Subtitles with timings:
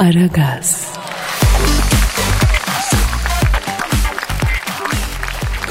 [0.00, 0.86] Aragaz,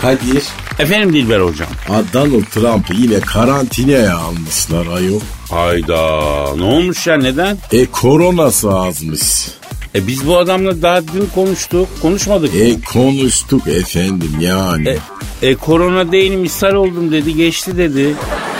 [0.01, 0.43] Kadir,
[0.79, 1.67] Efendim Dilber hocam.
[1.87, 5.19] ha Donald Trump'ı yine karantinaya almışlar ayol.
[5.51, 6.01] Hayda
[6.57, 7.57] ne olmuş ya neden?
[7.71, 9.47] E koronası azmış.
[9.95, 11.87] E biz bu adamla daha dün konuştuk.
[12.01, 12.53] Konuşmadık.
[12.53, 12.59] mı?
[12.59, 14.97] E konuştuk efendim yani.
[15.41, 18.15] E, e korona değilim ishal oldum dedi geçti dedi.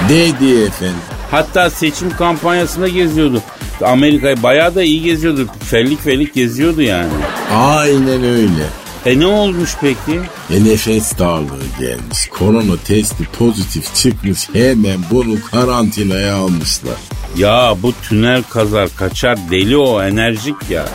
[0.09, 1.18] Dedi efendim.
[1.31, 3.41] Hatta seçim kampanyasında geziyordu.
[3.85, 5.47] Amerika'yı bayağı da iyi geziyordu.
[5.63, 7.11] Fellik fellik geziyordu yani.
[7.53, 8.63] Aynen öyle.
[9.05, 10.19] E ne olmuş peki?
[10.51, 12.27] E nefes darlığı gelmiş.
[12.29, 14.49] Korona testi pozitif çıkmış.
[14.53, 16.97] Hemen bunu karantinaya almışlar.
[17.37, 20.85] Ya bu tünel kazar kaçar deli o enerjik ya.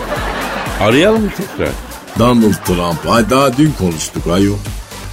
[0.81, 1.73] Arayalım mı tekrar?
[2.19, 3.09] Donald Trump.
[3.09, 4.57] Ay daha dün konuştuk ayol.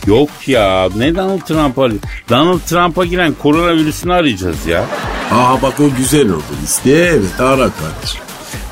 [0.08, 1.90] Yok ya ne Donald Trump'a
[2.30, 4.86] Donald Trump'a giren koronavirüsünü arayacağız ya.
[5.32, 6.92] Aa bak o güzel oldu liste.
[6.92, 8.22] Evet ara Kadir.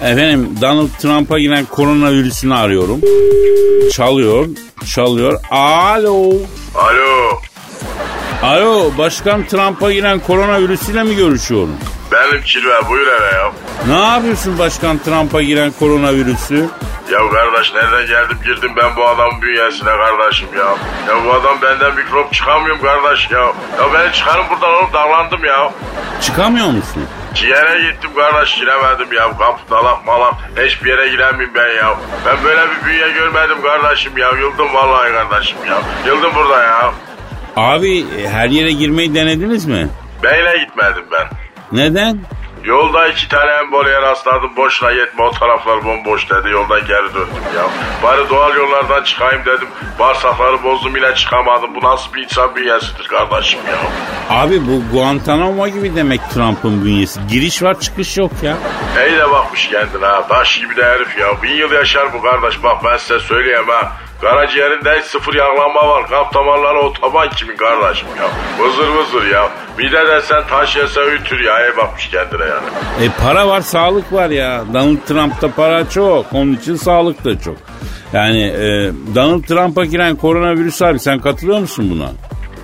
[0.02, 3.02] Efendim Donald Trump'a giren koronavirüsünü arıyorum.
[3.94, 4.48] Çalıyor,
[4.94, 5.40] çalıyor.
[5.52, 6.32] Alo.
[6.76, 7.40] Alo.
[8.44, 11.76] Alo, Başkan Trump'a giren koronavirüsüyle mi görüşüyorum?
[12.12, 13.52] Benim Kirve buyur hele ya.
[13.88, 16.66] Ne yapıyorsun Başkan Trump'a giren koronavirüsü?
[17.12, 20.66] Ya kardeş nereden geldim girdim ben bu adamın bünyesine kardeşim ya.
[21.14, 23.40] Ya bu adam benden mikrop çıkamıyorum kardeş ya.
[23.40, 25.72] Ya beni çıkarın buradan oğlum darlandım ya.
[26.22, 27.04] Çıkamıyor musun?
[27.36, 29.38] Ciğere gittim kardeş giremedim ya.
[29.38, 30.34] Kapı dalak malak
[30.66, 31.96] hiçbir yere giremeyim ben ya.
[32.26, 34.30] Ben böyle bir bünye görmedim kardeşim ya.
[34.30, 35.78] Yıldım vallahi kardeşim ya.
[36.08, 36.92] Yıldım burada ya.
[37.58, 39.90] Abi her yere girmeyi denediniz mi?
[40.24, 41.28] Beyle gitmedim ben.
[41.72, 42.20] Neden?
[42.64, 47.64] Yolda iki tane emboliye rastladım boşuna yetme o taraflar bomboş dedi yoldan geri döndüm ya.
[48.04, 49.68] Bari doğal yollardan çıkayım dedim
[50.00, 53.78] bağırsakları bozdum yine çıkamadım bu nasıl bir insan bünyesidir kardeşim ya.
[54.38, 57.20] Abi bu Guantanamo gibi demek Trump'ın bünyesi.
[57.28, 58.58] Giriş var çıkış yok ya.
[58.96, 62.84] De bakmış kendine ha taş gibi de herif ya bin yıl yaşar bu kardeş bak
[62.84, 63.92] ben size söyleyeyim ha.
[64.22, 66.08] Karaciğerinde sıfır yağlanma var.
[66.08, 68.28] Kalp damarları otoban kimin kardeşim ya.
[68.66, 69.50] Vızır vızır ya.
[69.78, 71.68] Bir de desen taş yese ütür ya.
[71.68, 72.68] İyi bakmış kendine yani.
[73.06, 74.64] E para var sağlık var ya.
[74.74, 76.26] Donald Trump'ta para çok.
[76.34, 77.56] Onun için sağlık da çok.
[78.14, 82.10] Yani e, Donald Trump'a giren koronavirüs abi sen katılıyor musun buna?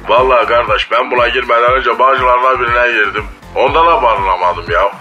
[0.08, 3.24] Vallahi kardeş ben buna girmeden önce bağcılardan birine girdim.
[3.56, 4.92] Onda da barınamadım ya.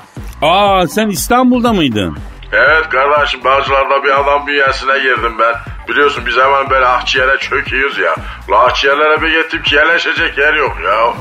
[0.43, 2.17] Aa sen İstanbul'da mıydın?
[2.53, 5.55] Evet kardeşim Bağcılar'da bir adam bünyesine girdim ben.
[5.89, 8.15] Biliyorsun biz hemen böyle akciğere çöküyoruz ya.
[8.51, 11.15] La akciğerlere bir gittim ki yerleşecek yer yok ya.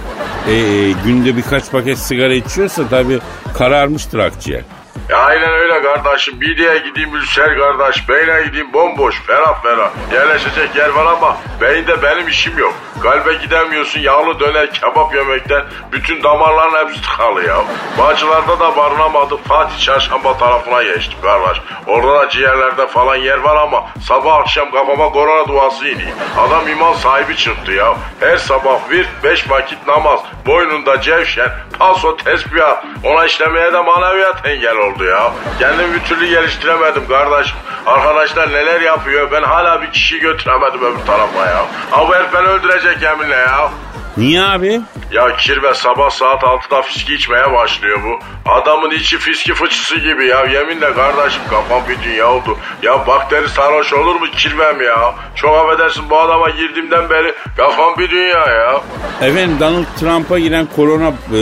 [0.47, 3.19] E, e, günde birkaç paket sigara içiyorsa tabii
[3.57, 4.61] kararmıştır akciğer.
[5.09, 6.35] Ya aynen öyle kardeşim.
[6.39, 8.09] Midyeye gideyim ülser kardeş.
[8.09, 9.21] Beyne gideyim bomboş.
[9.27, 9.89] Ferah ferah.
[10.13, 12.73] Yerleşecek yer var ama beyinde benim işim yok.
[13.03, 15.63] Kalbe gidemiyorsun yağlı döner kebap yemekten.
[15.91, 17.57] Bütün damarların hepsi tıkalı ya.
[17.97, 19.45] Bağcılarda da barınamadık.
[19.47, 21.61] Fatih Çarşamba tarafına geçtim kardeş.
[21.87, 26.11] Orada da ciğerlerde falan yer var ama sabah akşam kafama korona duası iniyor.
[26.37, 27.95] Adam iman sahibi çıktı ya.
[28.19, 30.19] Her sabah bir beş vakit namaz.
[30.45, 31.49] Boynunda cevşen,
[31.79, 32.85] paso, tesbihat.
[33.03, 35.31] Ona işlemeye de maneviyat engel oldu ya.
[35.59, 37.57] Kendimi bir türlü geliştiremedim kardeşim.
[37.85, 41.65] Arkadaşlar neler yapıyor ben hala bir kişi götüremedim öbür tarafa ya.
[41.91, 43.69] Ha bu herif beni öldürecek yeminle ya.
[44.17, 44.81] Niye abi?
[45.11, 48.19] Ya kirve sabah saat 6'da fiski içmeye başlıyor bu.
[48.51, 50.43] Adamın içi fiski fıçısı gibi ya.
[50.45, 52.57] Yeminle kardeşim kafam bir dünya oldu.
[52.83, 55.15] Ya bakteri sarhoş olur mu kirvem ya?
[55.35, 58.81] Çok affedersin bu adama girdiğimden beri kafam bir dünya ya.
[59.21, 61.39] Efendim Donald Trump'a giren korona e,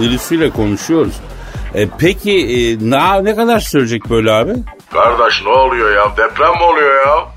[0.00, 1.14] virüsüyle konuşuyoruz.
[1.74, 4.52] E, peki e, ne, ne kadar sürecek böyle abi?
[4.92, 6.10] Kardeş ne oluyor ya?
[6.16, 7.28] Deprem mi oluyor ya?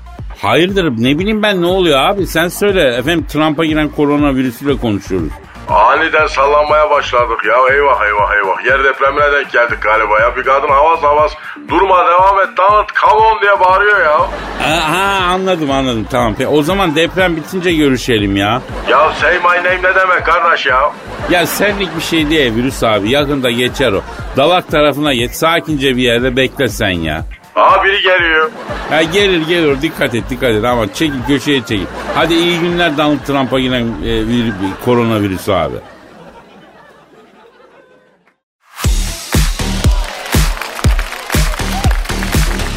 [0.42, 2.82] Hayırdır ne bileyim ben ne oluyor abi sen söyle.
[2.94, 5.32] Efendim Trump'a giren koronavirüsüyle konuşuyoruz.
[5.68, 8.64] Aniden sallanmaya başladık ya eyvah eyvah eyvah.
[8.66, 10.36] Yer depremine denk geldik galiba ya.
[10.36, 11.32] Bir kadın havas havas
[11.68, 14.16] durma devam et Donald come on diye bağırıyor ya.
[14.64, 16.34] Aha anladım anladım tamam.
[16.34, 18.62] Pe- O zaman deprem bitince görüşelim ya.
[18.88, 20.92] Ya say my name ne demek kardeş ya?
[21.30, 24.00] Ya senlik bir şey değil virüs abi yakında geçer o.
[24.36, 27.24] Dalak tarafına geç sakince bir yerde bekle sen ya.
[27.56, 28.50] Aa biri geliyor.
[28.92, 31.86] Ya gelir gelir dikkat et dikkat et ama çekil köşeye çekil.
[32.14, 34.52] Hadi iyi günler Donald Trump'a giren e, vir,
[34.84, 35.76] koronavirüsü abi.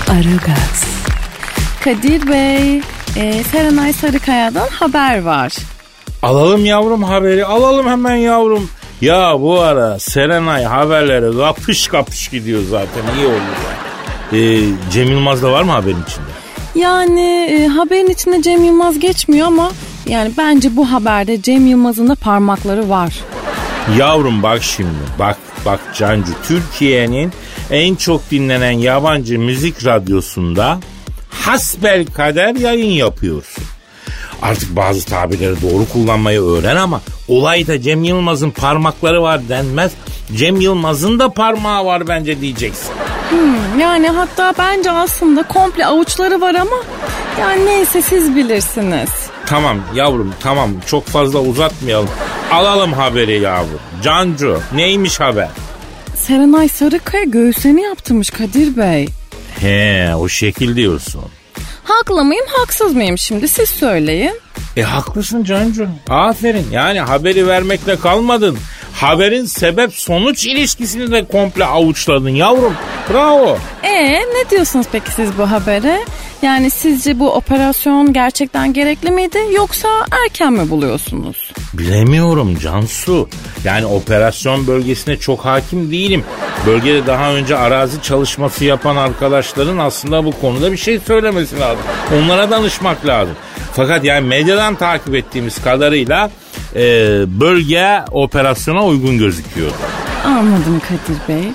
[0.09, 0.85] Aragaz,
[1.83, 2.77] Kadir Bey,
[3.15, 5.53] e, Serenay Sarıkaya'dan haber var.
[6.23, 8.69] Alalım yavrum haberi alalım hemen yavrum.
[9.01, 13.88] Ya bu ara Serenay haberleri kapış kapış gidiyor zaten iyi olur ya.
[14.33, 14.59] Ee,
[14.91, 16.27] Cem Yılmaz da var mı haberin içinde?
[16.75, 19.71] Yani e, haberin içinde Cem Yılmaz geçmiyor ama
[20.07, 23.13] yani bence bu haberde Cem Yılmaz'ın da parmakları var.
[23.97, 24.89] Yavrum bak şimdi
[25.19, 27.31] bak bak Cancu Türkiye'nin
[27.71, 30.79] en çok dinlenen yabancı müzik radyosunda
[31.29, 33.63] hasbel kader yayın yapıyorsun.
[34.41, 39.91] Artık bazı tabirleri doğru kullanmayı öğren ama olayda Cem Yılmaz'ın parmakları var denmez.
[40.35, 42.91] Cem Yılmaz'ın da parmağı var bence diyeceksin.
[43.79, 46.75] Yani hatta bence aslında komple avuçları var ama
[47.41, 49.09] yani neyse siz bilirsiniz.
[49.45, 52.09] Tamam yavrum tamam çok fazla uzatmayalım.
[52.51, 53.79] Alalım haberi yavrum.
[54.03, 55.47] Cancu neymiş haber?
[56.15, 59.07] Serenay Sarıkaya göğüslerini yaptırmış Kadir Bey.
[59.59, 61.21] He o şekil diyorsun.
[61.83, 64.33] Haklı mıyım haksız mıyım şimdi siz söyleyin.
[64.77, 65.87] E haklısın Cancu.
[66.09, 66.67] Aferin.
[66.71, 68.57] Yani haberi vermekle kalmadın.
[68.99, 72.73] Haberin sebep sonuç ilişkisini de komple avuçladın yavrum.
[73.13, 73.57] Bravo.
[73.83, 75.99] E ne diyorsunuz peki siz bu habere?
[76.41, 79.87] Yani sizce bu operasyon gerçekten gerekli miydi yoksa
[80.23, 81.51] erken mi buluyorsunuz?
[81.73, 83.29] Bilemiyorum Cansu.
[83.63, 86.23] Yani operasyon bölgesine çok hakim değilim.
[86.65, 91.83] Bölgede daha önce arazi çalışması yapan arkadaşların aslında bu konuda bir şey söylemesi lazım.
[92.17, 93.35] Onlara danışmak lazım.
[93.73, 96.29] Fakat yani medyadan takip ettiğimiz kadarıyla
[96.75, 96.81] e,
[97.39, 99.71] bölge operasyona uygun gözüküyor.
[100.25, 101.51] Anladım Kadir Bey.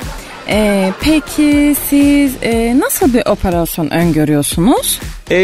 [0.48, 5.00] E, peki siz e, nasıl bir operasyon öngörüyorsunuz?
[5.30, 5.38] E,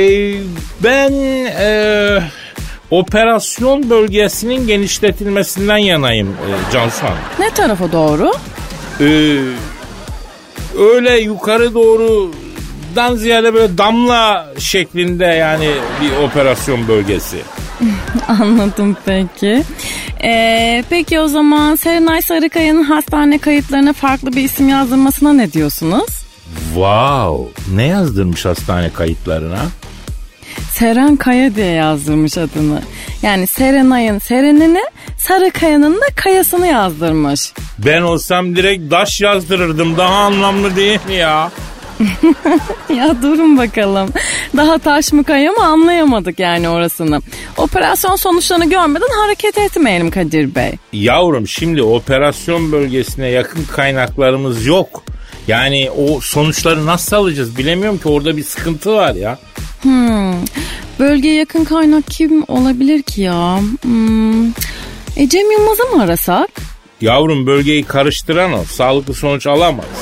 [0.84, 1.12] ben
[1.60, 2.22] e,
[2.90, 7.18] operasyon bölgesinin genişletilmesinden yanayım e, Cansu Hanım.
[7.38, 8.32] Ne tarafa doğru?
[9.00, 9.38] Ee,
[10.78, 12.30] öyle yukarı doğru
[12.96, 15.70] dan ziyade böyle damla şeklinde yani
[16.02, 17.36] bir operasyon bölgesi.
[18.28, 19.64] Anladım peki.
[20.24, 26.22] Ee, peki o zaman Serenay Sarıkaya'nın hastane kayıtlarına farklı bir isim yazdırmasına ne diyorsunuz?
[26.74, 27.62] Wow.
[27.74, 29.58] Ne yazdırmış hastane kayıtlarına?
[30.72, 32.82] Seren Kaya diye yazdırmış adını.
[33.22, 34.82] Yani Serenay'ın Seren'ini
[35.18, 37.52] Sarıkaya'nın da Kaya'sını yazdırmış.
[37.78, 39.96] Ben olsam direkt daş yazdırırdım.
[39.96, 41.50] Daha anlamlı değil mi ya?
[42.94, 44.10] Ya durun bakalım.
[44.56, 47.20] Daha taş mı kaya mı anlayamadık yani orasını.
[47.56, 50.72] Operasyon sonuçlarını görmeden hareket etmeyelim Kadir Bey.
[50.92, 55.02] Yavrum şimdi operasyon bölgesine yakın kaynaklarımız yok.
[55.48, 59.38] Yani o sonuçları nasıl alacağız bilemiyorum ki orada bir sıkıntı var ya.
[59.82, 60.34] Hmm.
[60.98, 63.60] Bölgeye yakın kaynak kim olabilir ki ya?
[63.82, 64.48] Hmm.
[65.16, 66.50] E Cem Yılmaz'ı mı arasak?
[67.00, 68.64] Yavrum bölgeyi karıştıran o.
[68.64, 69.98] Sağlıklı sonuç alamayız.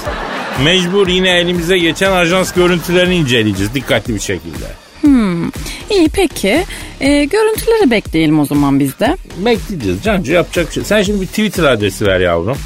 [0.65, 4.67] Mecbur yine elimize geçen ajans görüntülerini inceleyeceğiz dikkatli bir şekilde.
[5.01, 5.49] Hmm.
[5.91, 6.65] İyi peki.
[7.01, 9.17] E, görüntüleri bekleyelim o zaman biz de.
[9.39, 10.85] Bekleyeceğiz Cancu yapacak şey.
[10.85, 12.59] Sen şimdi bir Twitter adresi ver yavrum.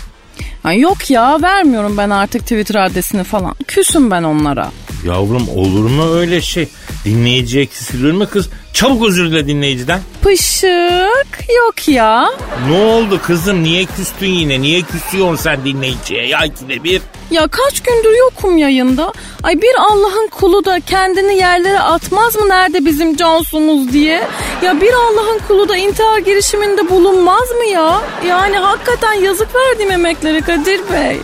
[0.64, 3.54] Ay yok ya vermiyorum ben artık Twitter adresini falan.
[3.68, 4.70] Küsüm ben onlara.
[5.04, 6.69] Yavrum olur mu öyle şey?
[7.04, 8.49] Dinleyiciye küsülür mü kız?
[8.72, 10.00] Çabuk özür dile dinleyiciden.
[10.22, 12.31] Pışık yok ya.
[12.69, 13.62] Ne oldu kızım?
[13.62, 14.60] Niye küstün yine?
[14.60, 16.26] Niye küsüyorsun sen dinleyiciye?
[16.26, 17.00] Ya ikide bir.
[17.31, 19.12] Ya kaç gündür yokum yayında.
[19.43, 24.22] Ay bir Allah'ın kulu da kendini yerlere atmaz mı nerede bizim Cansu'muz diye.
[24.62, 28.00] Ya bir Allah'ın kulu da intihar girişiminde bulunmaz mı ya?
[28.28, 31.16] Yani hakikaten yazık verdiğim emeklere Kadir Bey.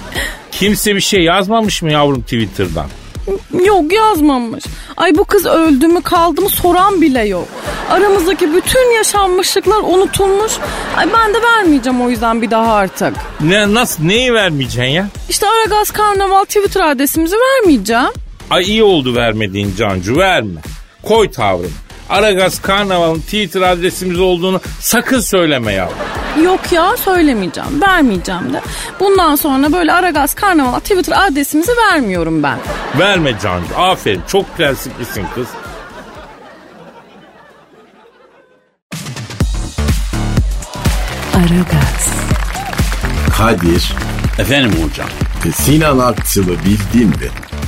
[0.53, 2.87] Kimse bir şey yazmamış mı yavrum Twitter'dan?
[3.65, 4.65] Yok yazmamış.
[4.97, 7.49] Ay bu kız öldü mü kaldı mı soran bile yok.
[7.91, 10.53] Aramızdaki bütün yaşanmışlıklar unutulmuş.
[10.97, 13.15] Ay ben de vermeyeceğim o yüzden bir daha artık.
[13.41, 15.09] Ne nasıl neyi vermeyeceksin ya?
[15.29, 18.11] İşte Aragaz Karnaval Twitter adresimizi vermeyeceğim.
[18.51, 20.61] Ay iyi oldu vermediğin Cancu verme.
[21.02, 21.69] Koy tavrını.
[22.09, 25.97] Aragaz Karnaval'ın Twitter adresimiz olduğunu sakın söyleme yavrum.
[26.45, 27.83] Yok ya söylemeyeceğim.
[27.83, 28.61] Vermeyeceğim de.
[29.00, 32.59] Bundan sonra böyle Aragaz Karnaval Twitter adresimizi vermiyorum ben.
[32.99, 33.77] Verme Cancu.
[33.79, 34.23] Aferin.
[34.27, 35.47] Çok prensiplisin kız.
[41.35, 42.09] Aragaz,
[43.37, 43.93] Kadir,
[44.38, 45.09] Efendim hocam.
[45.52, 47.14] Sinan Akçıl'ı bildin mi?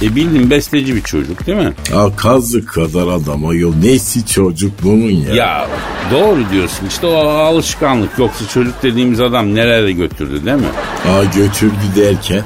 [0.02, 1.72] E bildim besteci bir çocuk değil mi?
[1.92, 3.74] Ya kazık kadar adama yol.
[3.74, 5.34] Nesi çocuk bunun ya?
[5.34, 5.68] Ya
[6.12, 10.66] doğru diyorsun işte o alışkanlık yoksa çocuk dediğimiz adam nerelere götürdü değil mi?
[11.08, 12.42] Aa götürdü derken.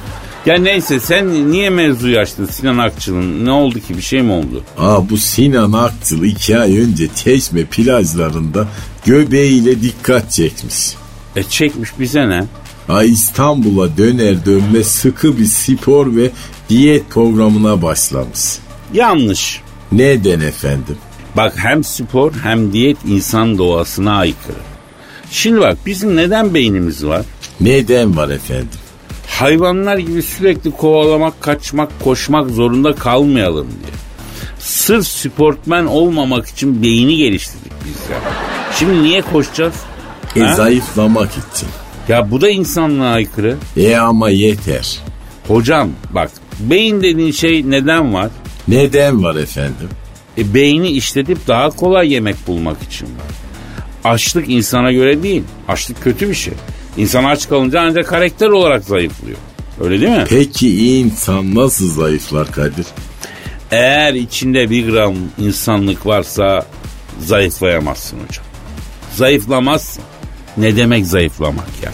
[0.47, 4.65] Ya neyse sen niye mevzuyu açtın Sinan Akçıl'ın ne oldu ki bir şey mi oldu?
[4.79, 8.69] Aa bu Sinan Akçıl iki ay önce Çeşme plajlarında
[9.07, 10.95] göbeğiyle dikkat çekmiş.
[11.37, 12.45] E çekmiş bize ne?
[12.89, 16.31] Aa İstanbul'a döner dönmez sıkı bir spor ve
[16.69, 18.59] diyet programına başlamış.
[18.93, 19.61] Yanlış.
[19.93, 20.97] Neden efendim?
[21.37, 24.57] Bak hem spor hem diyet insan doğasına aykırı.
[25.31, 27.23] Şimdi bak bizim neden beynimiz var?
[27.61, 28.69] Neden var efendim?
[29.29, 33.93] Hayvanlar gibi sürekli kovalamak, kaçmak, koşmak zorunda kalmayalım diye.
[34.59, 38.19] Sırf sportmen olmamak için beyni geliştirdik biz ya.
[38.79, 39.75] Şimdi niye koşacağız?
[40.37, 40.55] E Ha?
[40.55, 41.69] zayıflamak için.
[42.09, 43.57] Ya bu da insanlığa aykırı.
[43.77, 44.99] E ama yeter.
[45.49, 46.31] Hocam bak
[46.61, 48.31] beyin dediğin şey neden var?
[48.69, 49.89] Neden var efendim?
[50.39, 53.35] E, beyni işletip daha kolay yemek bulmak için var.
[54.13, 55.43] Açlık insana göre değil.
[55.69, 56.55] Açlık kötü bir şey.
[56.97, 59.39] İnsan aç kalınca ancak karakter olarak zayıflıyor.
[59.81, 60.25] Öyle değil mi?
[60.29, 62.87] Peki insan nasıl zayıflar Kadir?
[63.71, 66.67] Eğer içinde bir gram insanlık varsa
[67.21, 68.45] zayıflayamazsın hocam.
[69.15, 70.05] Zayıflamazsın.
[70.57, 71.93] Ne demek zayıflamak ya?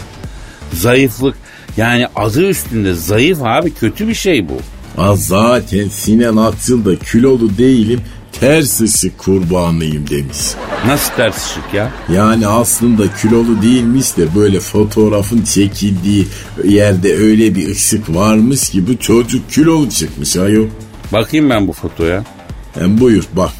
[0.73, 1.35] Zayıflık
[1.77, 4.57] yani adı üstünde zayıf abi kötü bir şey bu.
[5.01, 8.01] Aa, zaten Sinan Akçıl da kilolu değilim
[8.39, 10.37] ters ışık kurbanıyım demiş.
[10.85, 11.91] Nasıl ters ışık ya?
[12.13, 16.27] Yani aslında kilolu değilmiş de böyle fotoğrafın çekildiği
[16.63, 20.67] yerde öyle bir ışık varmış ki bu çocuk kilolu çıkmış ayol.
[21.13, 22.23] Bakayım ben bu fotoya.
[22.73, 23.51] Hem buyur bak.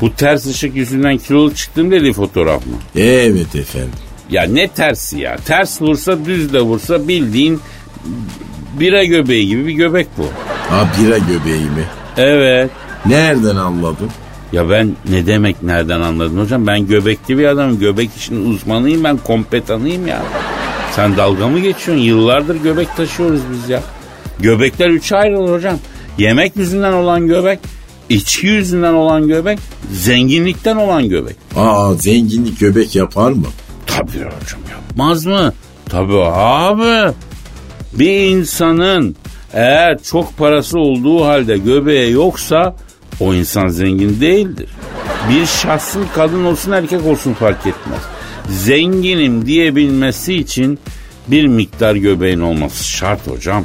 [0.00, 2.72] Bu ters ışık yüzünden kilolu çıktım dediği fotoğraf mı?
[2.96, 3.90] Evet efendim.
[4.30, 5.36] Ya ne tersi ya?
[5.36, 7.60] Ters vursa düz de vursa bildiğin
[8.80, 10.26] bira göbeği gibi bir göbek bu.
[10.70, 11.84] Ha bira göbeği mi?
[12.16, 12.70] Evet.
[13.06, 14.10] Nereden anladın?
[14.52, 16.66] Ya ben ne demek nereden anladın hocam?
[16.66, 17.78] Ben göbekli bir adamım.
[17.78, 19.16] Göbek işinin uzmanıyım ben.
[19.16, 20.22] Kompetanıyım ya.
[20.96, 22.04] Sen dalga mı geçiyorsun?
[22.04, 23.82] Yıllardır göbek taşıyoruz biz ya.
[24.40, 25.78] Göbekler üçe ayrılır hocam.
[26.18, 27.58] Yemek yüzünden olan göbek,
[28.08, 29.58] içki yüzünden olan göbek,
[29.92, 31.36] zenginlikten olan göbek.
[31.56, 33.46] Aa zenginlik göbek yapar mı?
[33.96, 35.52] Tabii hocam yapmaz mı?
[35.88, 37.12] Tabii abi.
[37.92, 39.16] Bir insanın
[39.52, 42.76] eğer çok parası olduğu halde göbeği yoksa
[43.20, 44.68] o insan zengin değildir.
[45.30, 48.00] Bir şahsın kadın olsun erkek olsun fark etmez.
[48.48, 50.78] Zenginim diyebilmesi için
[51.28, 53.64] bir miktar göbeğin olması şart hocam.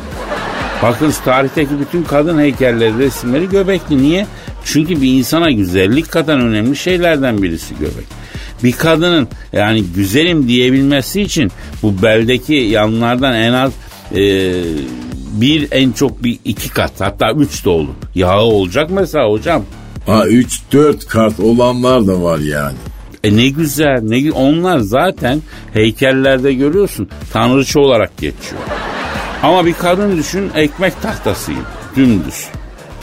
[0.84, 4.02] Bakın tarihteki bütün kadın heykelleri, resimleri göbekli.
[4.02, 4.28] Niye?
[4.66, 8.19] Çünkü bir insana güzellik katan önemli şeylerden birisi göbek.
[8.64, 11.52] Bir kadının yani güzelim diyebilmesi için
[11.84, 13.72] bu beldeki yanlardan en az
[14.16, 14.54] e,
[15.32, 17.94] bir en çok bir iki kat hatta üç de olur.
[18.16, 19.64] Yağı olacak mesela hocam.
[20.06, 22.78] Ha 3-4 kart olanlar da var yani.
[23.24, 24.00] E ne güzel.
[24.04, 25.42] Ne onlar zaten
[25.74, 28.62] heykellerde görüyorsun tanrıçı olarak geçiyor.
[29.44, 31.62] Ama bir kadın düşün ekmek tahtası gibi
[31.96, 32.48] dümdüz.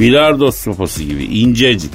[0.00, 1.90] Bilardo sopası gibi incecik.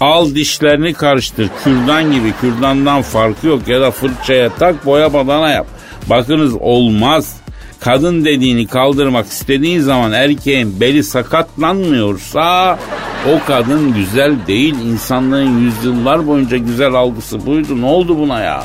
[0.00, 5.66] Al dişlerini karıştır kürdan gibi kürdandan farkı yok ya da fırçaya tak boya badana yap.
[6.10, 7.36] Bakınız olmaz.
[7.80, 12.78] Kadın dediğini kaldırmak istediğin zaman erkeğin beli sakatlanmıyorsa
[13.26, 14.74] o kadın güzel değil.
[14.74, 17.80] İnsanlığın yüzyıllar boyunca güzel algısı buydu.
[17.80, 18.64] Ne oldu buna ya?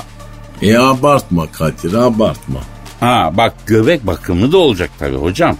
[0.62, 2.60] E abartma Kadir abartma.
[3.00, 5.58] Ha bak göbek bakımı da olacak tabii hocam.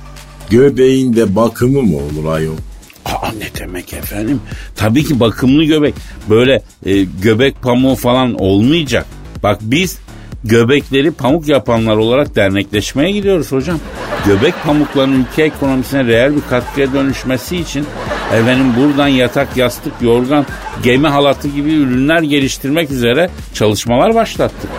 [0.50, 2.58] Göbeğinde bakımı mı olur ayol?
[3.06, 4.42] Aa ne demek efendim?
[4.76, 5.94] Tabii ki bakımlı göbek.
[6.30, 9.06] Böyle e, göbek pamuğu falan olmayacak.
[9.44, 10.00] Bak biz
[10.44, 13.80] göbekleri pamuk yapanlar olarak dernekleşmeye gidiyoruz hocam.
[14.26, 17.86] Göbek pamuklarının ülke ekonomisine reel bir katkıya dönüşmesi için
[18.34, 20.46] efendim buradan yatak, yastık, yorgan,
[20.84, 24.70] gemi halatı gibi ürünler geliştirmek üzere çalışmalar başlattık.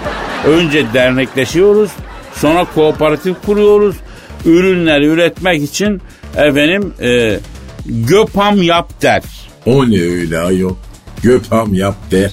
[0.46, 1.90] Önce dernekleşiyoruz,
[2.34, 3.96] sonra kooperatif kuruyoruz.
[4.44, 6.00] Ürünleri üretmek için
[6.36, 7.38] efendim e,
[7.86, 9.22] göpam yap der.
[9.66, 10.76] O ne öyle ayol?
[11.22, 12.30] Göpam yap der.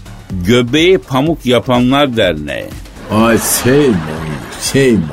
[0.48, 2.66] Göbeği pamuk yapanlar derneği.
[3.12, 3.96] Ay şey mi?
[4.74, 5.04] Şey mi?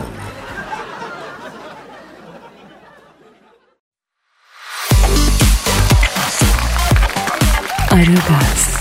[7.92, 8.78] Aragaz,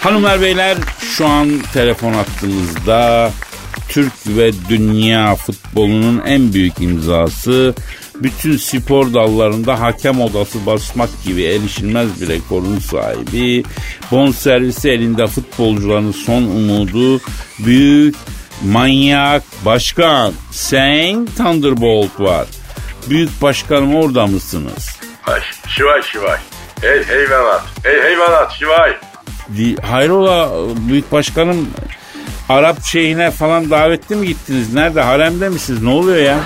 [0.00, 3.30] Hanımlar beyler şu an telefon attığımızda
[3.88, 7.74] Türk ve dünya futbolunun en büyük imzası
[8.14, 13.64] bütün spor dallarında hakem odası basmak gibi erişilmez bir rekorun sahibi
[14.10, 17.20] bonservisi elinde futbolcuların son umudu
[17.58, 18.14] büyük
[18.64, 22.46] manyak başkan Sayın Thunderbolt var.
[23.10, 24.98] Büyük başkanım orada mısınız?
[25.26, 26.38] Ay, şivay şivay.
[26.80, 27.62] Hey hayvanat.
[27.82, 28.96] Hey hayvanat şivay.
[29.82, 30.52] Hayrola
[30.88, 31.68] büyük başkanım
[32.48, 34.74] Arap şeyhine falan davetli mi gittiniz?
[34.74, 35.00] Nerede?
[35.00, 35.82] Haremde misiniz?
[35.82, 36.38] Ne oluyor ya?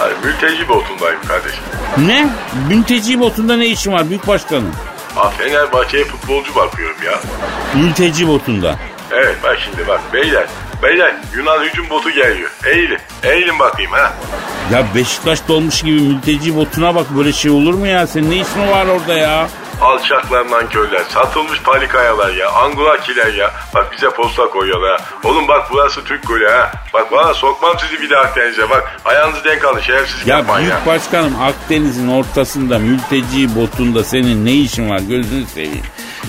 [0.00, 1.62] Ay, mülteci botundayım kardeşim.
[2.06, 2.28] Ne?
[2.68, 4.72] Mülteci botunda ne işin var büyük başkanım?
[5.14, 7.20] Ha Fenerbahçe'ye futbolcu bakıyorum ya.
[7.74, 8.76] Mülteci botunda.
[9.12, 10.46] Evet bak şimdi bak beyler.
[10.82, 12.50] Beyler Yunan hücum botu geliyor.
[12.66, 12.98] Eğilin.
[13.22, 14.12] Eğilin bakayım ha.
[14.72, 18.06] Ya Beşiktaş dolmuş gibi mülteci botuna bak böyle şey olur mu ya?
[18.06, 19.48] Senin ne işin var orada ya?
[19.80, 21.02] Alçaklar nankörler.
[21.08, 22.50] Satılmış palikayalar ya.
[22.50, 23.50] Angulakiler ya.
[23.74, 25.06] Bak bize posta koyuyorlar ha.
[25.24, 26.72] Oğlum bak burası Türk golü ha.
[26.94, 28.70] Bak bana sokmam sizi bir de Akdeniz'e.
[28.70, 29.80] Bak ayağınızı denk alın.
[29.80, 30.94] Şerefsiz Ya yapmayın büyük ya.
[30.94, 35.82] başkanım Akdeniz'in ortasında mülteci botunda senin ne işin var gözünü seveyim.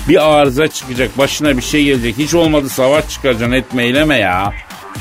[0.08, 4.52] Bir arıza çıkacak başına bir şey gelecek hiç olmadı savaş çıkaracaksın etme eyleme ya.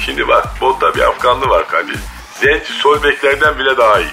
[0.05, 1.99] Şimdi bak botta bir Afganlı var Kadir.
[2.41, 4.09] Zenci sol beklerden bile daha iyi.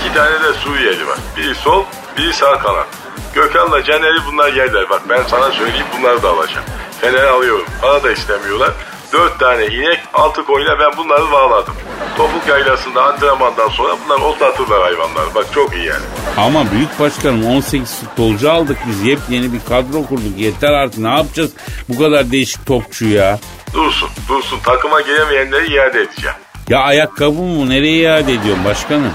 [0.00, 1.18] İki tane de Suriyeli var.
[1.36, 1.84] Biri sol,
[2.18, 2.86] biri sağ kanat.
[3.34, 4.90] Gökhan'la Caner'i bunlar yerler.
[4.90, 6.66] Bak ben sana söyleyeyim bunları da alacağım.
[7.00, 7.66] Fener'i alıyorum.
[7.80, 8.70] Para da istemiyorlar.
[9.12, 11.74] Dört tane inek, altı koyuna ben bunları bağladım.
[12.16, 15.34] Topuk yaylasında antrenmandan sonra bunlar otlatırlar hayvanlar.
[15.34, 16.02] Bak çok iyi yani.
[16.36, 19.02] Ama büyük başkanım 18 futbolcu aldık biz.
[19.02, 20.38] Yepyeni bir kadro kurduk.
[20.38, 21.50] Yeter artık ne yapacağız
[21.88, 23.38] bu kadar değişik topçu ya.
[23.74, 24.58] Dursun, dursun.
[24.64, 26.36] Takıma giremeyenleri iade edeceğim.
[26.68, 29.12] Ya ayakkabı mı nereye iade ediyorsun başkanım?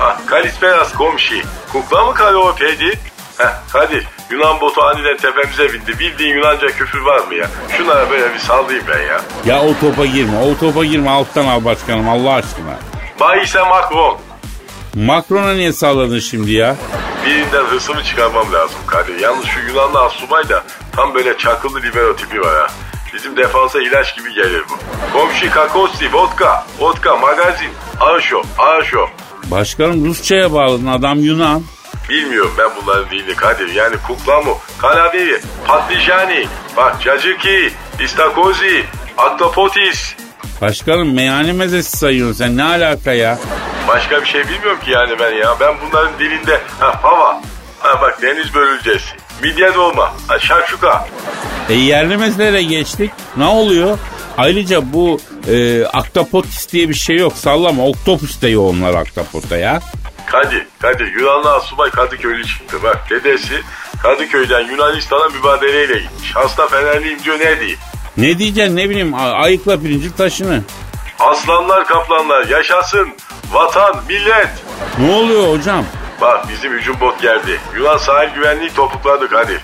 [0.00, 1.34] Ah, Kalisperas komşu.
[1.72, 2.14] Kukla mı
[2.58, 2.98] pedi?
[3.40, 5.98] Heh, hadi Yunan botu aniden tepemize bindi.
[5.98, 7.46] Bildiğin Yunanca küfür var mı ya?
[7.76, 9.20] Şunlara böyle bir sallayayım ben ya.
[9.46, 12.78] Ya o topa girme o topa girme alttan al başkanım Allah aşkına.
[13.20, 14.18] Bayise Macron.
[14.94, 16.76] Macron'a niye salladın şimdi ya?
[17.26, 19.20] Birinden hırsımı çıkarmam lazım Kadir.
[19.20, 20.64] Yalnız şu Yunanlı asubay da
[20.96, 22.66] tam böyle çakıllı libero tipi var ha.
[23.14, 24.78] Bizim defansa ilaç gibi gelir bu.
[25.18, 27.70] Komşu kakosi, vodka, vodka, magazin,
[28.00, 29.06] aşo, aşo.
[29.44, 31.62] Başkanım Rusça'ya bağladın adam Yunan.
[32.10, 33.74] Bilmiyorum ben bunların dilini Kadir.
[33.74, 37.70] Yani kuklamu, kalaveri, patlıcani, bak cacıki,
[38.04, 38.84] istakozi,
[39.18, 40.14] aktopotis.
[40.60, 43.38] Başkanım meyhane mezesi sayıyorsun sen ne alaka ya?
[43.88, 45.56] Başka bir şey bilmiyorum ki yani ben ya.
[45.60, 47.40] Ben bunların dilinde ha hava,
[47.78, 49.08] ha bak deniz börülcesi,
[49.42, 51.06] midye dolma, ha şakşuka.
[51.68, 53.10] E yerli meselelere geçtik.
[53.36, 53.98] Ne oluyor?
[54.38, 57.32] Ayrıca bu e, aktapotis diye bir şey yok.
[57.36, 57.86] Sallama.
[57.86, 59.80] Oktopus da yoğunlar aktapota ya.
[60.30, 62.76] Kadir, Kadir Yunanlı asubay Kadıköylü çıktı.
[62.82, 63.62] Bak dedesi
[64.02, 66.36] Kadıköy'den Yunanistan'a mübadeleyle gitmiş.
[66.36, 67.78] Hasta Fenerliyim diyor ne diyeyim.
[68.16, 70.62] Ne diyeceksin ne bileyim ayıkla pirinci taşını.
[71.20, 73.08] Aslanlar kaplanlar yaşasın
[73.52, 74.48] vatan millet.
[74.98, 75.84] Ne oluyor hocam?
[76.20, 77.60] Bak bizim hücum bot geldi.
[77.76, 79.60] Yunan sahil güvenliği topukladı Kadir.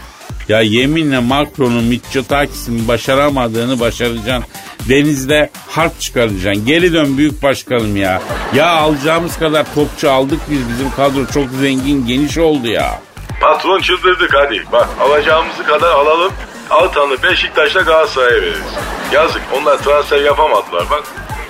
[0.49, 4.45] Ya yeminle Macron'un Mitsotakis'in başaramadığını başaracaksın.
[4.89, 6.67] Denizde harp çıkaracaksın.
[6.67, 8.23] Geri dön büyük başkanım ya.
[8.55, 10.59] Ya alacağımız kadar topçu aldık biz.
[10.69, 13.01] Bizim kadro çok zengin geniş oldu ya.
[13.41, 14.65] Patron çıldırdı Kadir.
[14.73, 16.33] Bak alacağımızı kadar alalım.
[16.71, 18.75] Altan'ı Beşiktaş'la Galatasaray'a veririz.
[19.13, 21.05] Yazık onlar transfer yapamadılar bak.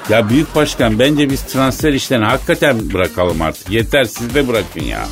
[0.09, 3.71] Ya büyük başkan bence biz transfer işlerini hakikaten bırakalım artık.
[3.71, 5.07] Yeter siz de bırakın ya.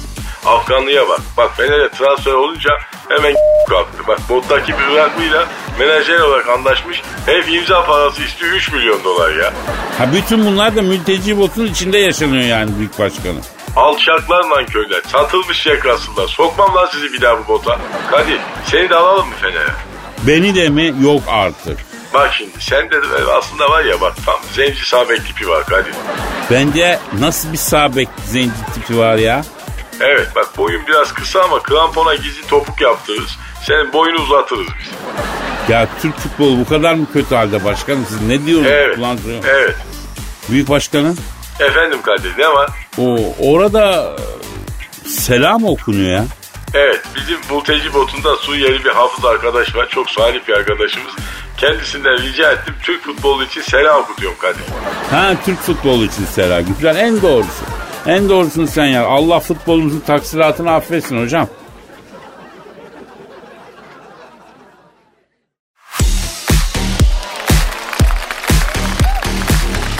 [0.46, 1.20] Afganlı'ya bak.
[1.36, 2.70] Bak Fener'e transfer olunca
[3.08, 3.34] hemen
[3.68, 3.98] kalktı.
[4.08, 5.46] Bak bottaki bir Iraklıyla
[5.78, 7.02] menajer olarak anlaşmış.
[7.26, 9.52] Herif imza parası istiyor 3 milyon dolar ya.
[9.98, 13.40] Ha bütün bunlar da mülteci botun içinde yaşanıyor yani büyük başkanım.
[13.76, 15.02] Alçaklar nankörler.
[15.12, 16.28] Satılmış yakrasınlar.
[16.28, 17.78] Sokmam lan sizi bir daha bu bota.
[18.10, 19.72] Kadir seni de alalım mı Fener'e?
[20.22, 20.94] Beni de mi?
[21.00, 21.78] Yok artık.
[22.14, 22.96] Bak şimdi sen de
[23.38, 25.94] aslında var ya bak tam zenci sabek tipi var Kadir.
[26.50, 29.44] Bence nasıl bir sağ bek zenci tipi var ya?
[30.00, 33.30] Evet bak boyun biraz kısa ama krampona gizli topuk yaptırırız.
[33.66, 34.88] Senin boyunu uzatırız biz.
[35.68, 38.06] Ya Türk futbolu bu kadar mı kötü halde başkanım?
[38.08, 38.72] Siz ne diyorsunuz?
[38.72, 38.98] Evet.
[38.98, 39.76] Ulan, Evet.
[40.50, 41.16] Büyük başkanım.
[41.60, 42.70] Efendim Kadir ne var?
[42.98, 44.16] O orada
[45.04, 46.24] e, selam okunuyor ya.
[46.74, 49.88] Evet bizim mülteci botunda Suriyeli bir hafız arkadaş var.
[49.88, 51.12] Çok salih bir arkadaşımız.
[51.56, 52.74] Kendisinden rica ettim.
[52.82, 54.62] Türk futbolu için selam okutuyorum Kadir.
[55.10, 56.64] Ha Türk futbolu için selam.
[56.64, 57.64] Güzel en doğrusu.
[58.06, 59.06] En doğrusunu sen ya.
[59.06, 61.48] Allah futbolumuzun taksiratını affetsin hocam.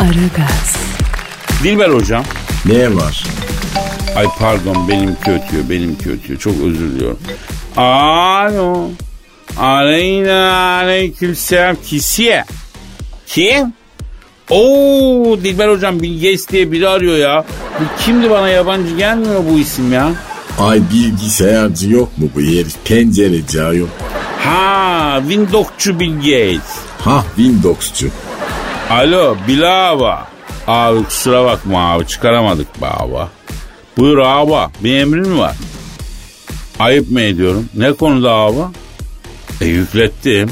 [0.01, 0.77] Aragaz,
[1.63, 2.25] Dilber hocam.
[2.65, 3.25] Ne var?
[4.17, 6.41] Ay pardon benimki ötüyor benimki ötüyor.
[6.41, 7.19] Çok özür diliyorum.
[7.77, 8.91] Alo.
[9.59, 11.77] Aleyna aleyküm selam.
[11.77, 12.45] Kisiye.
[13.27, 13.75] Kim?
[14.51, 17.45] Oo Dilber hocam Bill Gates diye biri arıyor ya.
[17.81, 20.13] Bu kimdi bana yabancı gelmiyor bu isim ya.
[20.59, 22.75] Ay bilgisayarcı yok mu bu herif?
[22.85, 23.87] Pencereci ayol.
[24.39, 26.77] Ha Windows'cu Bill Gates.
[27.01, 28.09] Hah Windows'cu.
[28.91, 30.01] Alo Bilal
[30.67, 33.31] Abi kusura bakma abi çıkaramadık be abi.
[33.99, 35.57] Buyur abi bir emrin mi var?
[36.79, 37.69] Ayıp mı ediyorum?
[37.75, 38.59] Ne konuda abi?
[39.61, 40.51] E yüklettim.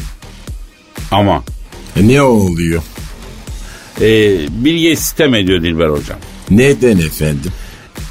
[1.11, 1.43] Ama
[1.97, 2.83] E, ne oluyor?
[4.01, 4.07] E,
[4.65, 6.19] bilgi sistem ediyor Dilber hocam.
[6.51, 7.53] Neden efendim?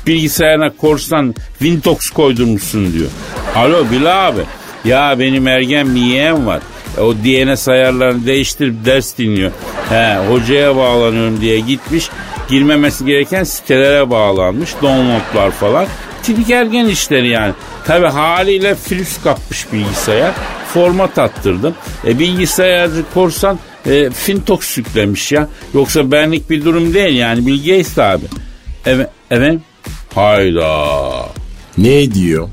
[0.08, 3.10] Bilgisayarına korsan Windows koydurmuşsun diyor.
[3.56, 4.42] Alo Bilal abi.
[4.86, 6.62] Ya benim ergen bir yeğen var.
[6.98, 9.52] E, O DNS ayarlarını değiştirip ders dinliyor.
[9.90, 12.10] He, hocaya bağlanıyorum diye gitmiş.
[12.50, 14.70] Girmemesi gereken sitelere bağlanmış.
[14.82, 15.86] Downloadlar falan.
[16.24, 17.54] Tipik ergen işleri yani.
[17.86, 20.32] Tabi haliyle flüs kapmış bilgisayar.
[20.74, 21.74] Format attırdım.
[22.08, 25.48] E, bilgisayarcı korsan e, Fintox yüklemiş ya.
[25.74, 27.48] Yoksa benlik bir durum değil yani.
[27.48, 28.26] Bill Gates abi.
[28.86, 29.60] Evet, evet.
[30.16, 31.26] Hayda.
[31.78, 32.50] Ne diyor?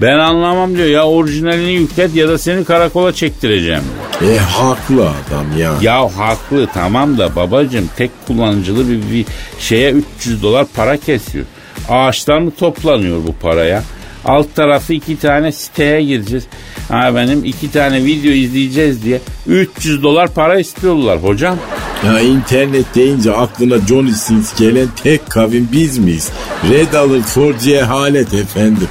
[0.00, 3.82] Ben anlamam diyor ya orijinalini yüklet ya da seni karakola çektireceğim.
[4.22, 5.74] E haklı adam ya.
[5.82, 9.26] Ya haklı tamam da babacım tek kullanıcılı bir, bir
[9.58, 11.44] şeye 300 dolar para kesiyor.
[11.88, 13.82] Ağaçtan mı toplanıyor bu paraya?
[14.24, 16.46] Alt tarafı iki tane siteye gireceğiz.
[16.92, 21.58] Ha benim iki tane video izleyeceğiz diye 300 dolar para istiyorlar hocam.
[22.06, 26.30] Ya internet deyince aklına Johnny Sins gelen tek kavim biz miyiz?
[26.70, 28.88] Red alert for cehalet efendim.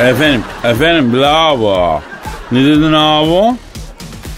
[0.00, 2.00] Efendim, efendim bravo.
[2.52, 3.56] Ne dedin abi?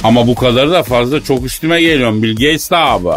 [0.04, 3.08] Ama bu kadar da fazla çok üstüme geliyorum Bill Gates abi.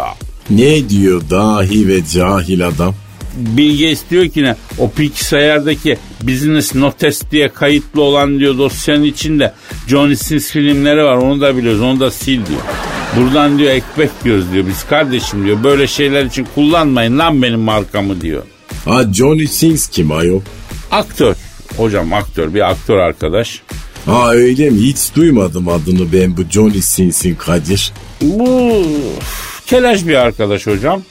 [0.50, 2.94] Ne diyor dahi ve cahil adam?
[3.36, 4.56] Bill Gates diyor ki ne?
[4.78, 9.52] O bilgisayardaki Business Notes diye kayıtlı olan diyor dosyanın içinde
[9.88, 12.60] Johnny Sins filmleri var onu da biliyoruz onu da sil diyor.
[13.16, 18.20] Buradan diyor ekmek yiyoruz diyor biz kardeşim diyor böyle şeyler için kullanmayın lan benim markamı
[18.20, 18.42] diyor.
[18.84, 20.40] Ha Johnny Sins kim ayol?
[20.90, 21.34] Aktör
[21.76, 23.62] hocam aktör bir aktör arkadaş.
[24.06, 24.78] Ha öyle mi?
[24.80, 27.92] Hiç duymadım adını ben bu Johnny Sins'in Kadir.
[28.22, 28.82] Bu
[29.66, 31.02] keleş bir arkadaş hocam.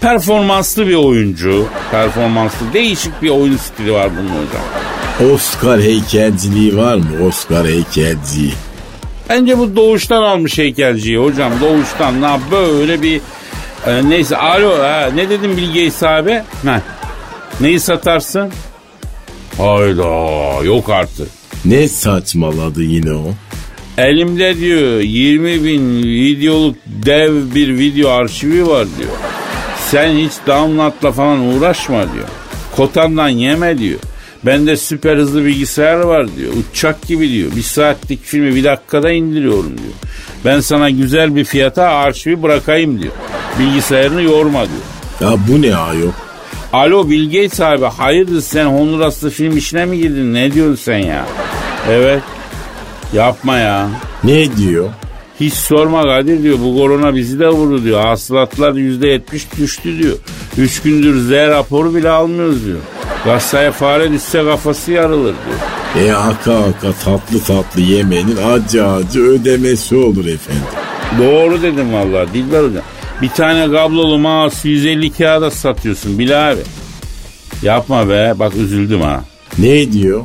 [0.00, 1.66] Performanslı bir oyuncu.
[1.90, 5.34] Performanslı değişik bir oyun stili var bunun hocam.
[5.34, 7.26] Oscar heykelciliği var mı?
[7.28, 8.52] Oscar heykelciliği.
[9.28, 11.52] Bence bu doğuştan almış heykelciyi hocam.
[11.60, 13.20] Doğuştan na böyle bir
[13.86, 16.42] e, neyse alo ha, ne dedim Bill Gates abi?
[16.64, 16.82] Ha.
[17.60, 18.50] Neyi satarsın?
[19.58, 21.28] Hayda yok artık.
[21.64, 23.30] Ne saçmaladı yine o?
[23.98, 29.10] Elimde diyor 20 bin videoluk dev bir video arşivi var diyor.
[29.90, 32.28] Sen hiç downloadla falan uğraşma diyor.
[32.76, 33.98] Kotandan yeme diyor.
[34.46, 36.52] Bende süper hızlı bilgisayar var diyor.
[36.52, 37.50] Uçak gibi diyor.
[37.56, 39.92] Bir saatlik filmi bir dakikada indiriyorum diyor.
[40.44, 43.12] Ben sana güzel bir fiyata arşivi bırakayım diyor.
[43.58, 45.30] Bilgisayarını yorma diyor.
[45.32, 46.12] Ya bu ne ayol?
[46.72, 50.34] Alo Bill Gates abi hayırdır sen Honduraslı film işine mi girdin?
[50.34, 51.26] Ne diyorsun sen ya?
[51.90, 52.22] Evet.
[53.12, 53.88] Yapma ya.
[54.24, 54.88] Ne diyor?
[55.40, 58.00] Hiç sorma Kadir diyor bu korona bizi de vurdu diyor.
[58.00, 59.20] Hasılatlar %70
[59.58, 60.16] düştü diyor.
[60.58, 62.78] Üç gündür Z raporu bile almıyoruz diyor.
[63.24, 66.06] Gazeteye fare düşse kafası yarılır diyor.
[66.06, 70.62] E aka aka tatlı tatlı yemenin acı acı ödemesi olur efendim.
[71.18, 72.82] Doğru dedim vallahi Dilber hocam.
[73.22, 76.60] Bir tane kablolu mouse 150 kağıda satıyorsun Bilal abi.
[77.62, 79.24] Yapma be bak üzüldüm ha.
[79.58, 80.24] Ne diyor?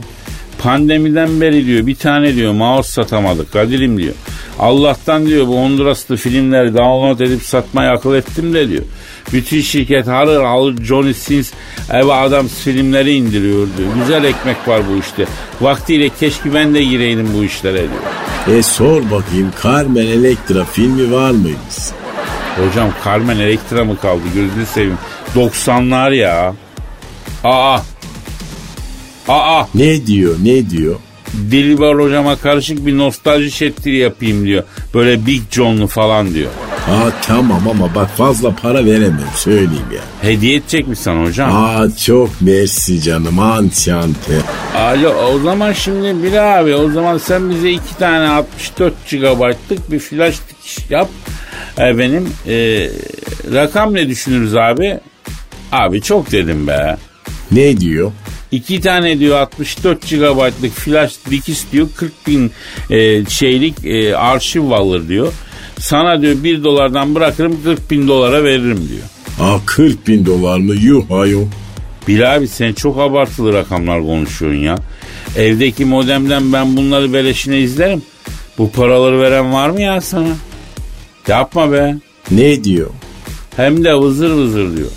[0.59, 4.13] Pandemiden beri diyor bir tane diyor mouse satamadık Kadir'im diyor.
[4.59, 8.83] Allah'tan diyor bu Honduraslı filmleri download edip satmayı akıl ettim de diyor.
[9.33, 11.51] Bütün şirket harır alır Johnny Sins
[11.91, 13.89] eve adam filmleri indiriyor diyor.
[13.99, 15.25] Güzel ekmek var bu işte.
[15.61, 18.57] Vaktiyle keşke ben de gireydim bu işlere diyor.
[18.59, 21.75] E sor bakayım Carmen Electra filmi var mıymış?
[22.57, 24.97] Hocam Carmen Electra mı kaldı gözünü seveyim.
[25.35, 26.55] 90'lar ya.
[27.43, 27.79] Aa.
[29.27, 29.65] Aa.
[29.75, 30.95] Ne diyor ne diyor?
[31.33, 34.63] Dilber hocama karışık bir nostalji şettiri yapayım diyor.
[34.93, 36.51] Böyle Big John'lu falan diyor.
[36.89, 40.01] Aa tamam ama bak fazla para veremem söyleyeyim ya.
[40.29, 41.51] Hediye edecek misin hocam?
[41.65, 44.39] Aa çok mersi canım ançante.
[44.75, 49.99] Alo o zaman şimdi bir abi o zaman sen bize iki tane 64 GB'lık bir
[49.99, 51.09] flash dikiş yap.
[51.77, 52.89] Efendim e,
[53.53, 54.99] rakam ne düşünürüz abi?
[55.71, 56.97] Abi çok dedim be.
[57.51, 58.11] Ne diyor?
[58.53, 62.51] İki tane diyor 64 GB'lık flash dikiş diyor 40 bin
[62.89, 65.33] e, şeylik e, arşiv alır diyor.
[65.79, 69.49] Sana diyor 1 dolardan bırakırım 40 bin dolara veririm diyor.
[69.49, 70.75] Aa 40 bin dolar mı?
[70.75, 71.45] Yuh ayol.
[72.07, 74.75] Bilal abi sen çok abartılı rakamlar konuşuyorsun ya.
[75.37, 78.01] Evdeki modemden ben bunları beleşine izlerim.
[78.57, 80.35] Bu paraları veren var mı ya sana?
[81.27, 81.95] Yapma be.
[82.31, 82.89] Ne diyor?
[83.55, 84.89] Hem de vızır vızır diyor.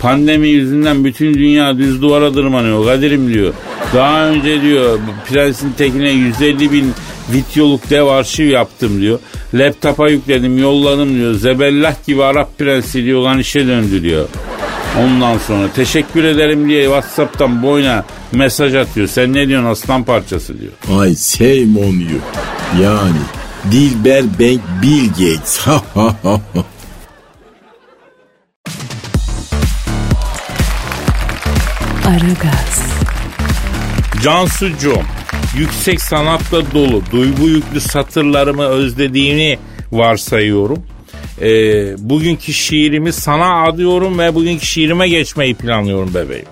[0.00, 3.54] Pandemi yüzünden bütün dünya düz duvara tırmanıyor Kadir'im diyor.
[3.94, 6.92] Daha önce diyor Prensin Tekin'e 150 bin
[7.32, 9.18] videoluk dev arşiv yaptım diyor.
[9.54, 11.34] Laptopa yükledim yolladım diyor.
[11.34, 14.28] Zebellah gibi Arap prensi diyor lan işe döndü diyor.
[14.98, 19.06] Ondan sonra teşekkür ederim diye Whatsapp'tan boyuna mesaj atıyor.
[19.08, 21.00] Sen ne diyorsun aslan parçası diyor.
[21.00, 22.20] Ay shame on you.
[22.82, 23.18] Yani
[23.72, 25.60] Dilber Bank Bill Gates.
[32.10, 32.82] Aragaz,
[34.22, 35.02] Cansucuğum
[35.58, 39.58] yüksek sanatla dolu duygu yüklü satırlarımı özlediğini
[39.92, 40.82] varsayıyorum.
[41.42, 41.48] Ee,
[41.98, 46.46] bugünkü şiirimi sana adıyorum ve bugünkü şiirime geçmeyi planlıyorum bebeğim.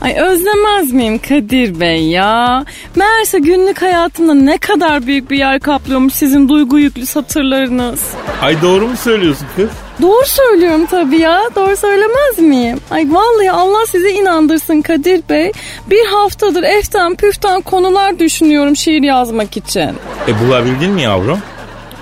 [0.00, 2.64] Ay özlemez miyim Kadir Bey ya?
[2.96, 8.00] Meğerse günlük hayatımda ne kadar büyük bir yer kaplıyormuş sizin duygu yüklü satırlarınız.
[8.42, 9.68] Ay doğru mu söylüyorsun kız?
[10.02, 11.42] Doğru söylüyorum tabii ya.
[11.56, 12.78] Doğru söylemez miyim?
[12.90, 15.52] Ay vallahi Allah sizi inandırsın Kadir Bey.
[15.90, 19.90] Bir haftadır eften püften konular düşünüyorum şiir yazmak için.
[20.28, 21.38] E bulabildin mi yavrum?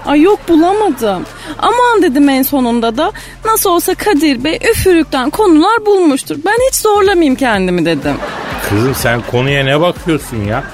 [0.09, 1.23] Ay yok bulamadım.
[1.59, 3.13] Aman dedim en sonunda da
[3.45, 6.37] nasıl olsa Kadir Bey üfürükten konular bulmuştur.
[6.47, 8.15] Ben hiç zorlamayayım kendimi dedim.
[8.69, 10.65] Kızım sen konuya ne bakıyorsun ya?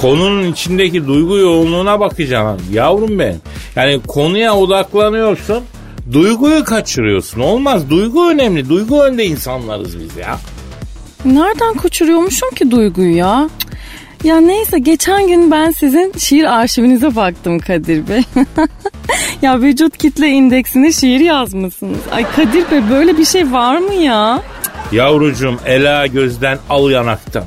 [0.00, 3.40] Konunun içindeki duygu yoğunluğuna bakacaksın yavrum benim.
[3.76, 5.64] Yani konuya odaklanıyorsun.
[6.12, 7.40] Duyguyu kaçırıyorsun.
[7.40, 7.90] Olmaz.
[7.90, 8.68] Duygu önemli.
[8.68, 10.38] Duygu önde insanlarız biz ya.
[11.24, 13.48] Nereden kaçırıyormuşum ki duyguyu ya?
[13.58, 13.73] Cık.
[14.24, 18.22] Ya neyse geçen gün ben sizin şiir arşivinize baktım Kadir Bey.
[19.42, 21.98] ya vücut kitle indeksine şiir yazmışsınız.
[22.12, 24.42] Ay Kadir Bey böyle bir şey var mı ya?
[24.92, 27.44] Yavrucuğum ela gözden al yanaktan.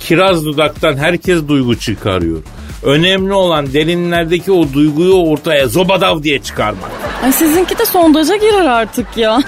[0.00, 2.42] Kiraz dudaktan herkes duygu çıkarıyor.
[2.82, 6.90] Önemli olan derinlerdeki o duyguyu ortaya zobadav diye çıkarmak.
[7.24, 9.42] Ay sizinki de sondaja girer artık ya.